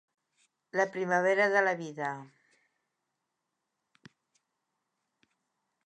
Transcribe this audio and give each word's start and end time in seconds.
La 0.79 0.85
primavera 0.95 1.45
de 1.55 1.61
la 1.67 1.75
vida. 1.81 2.09